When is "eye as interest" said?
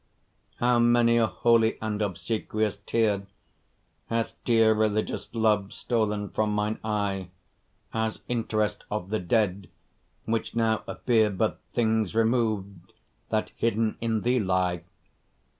6.83-8.83